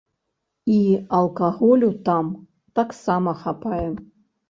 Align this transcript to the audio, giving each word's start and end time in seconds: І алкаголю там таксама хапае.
І 0.75 0.77
алкаголю 1.19 1.91
там 2.09 2.35
таксама 2.83 3.39
хапае. 3.47 3.89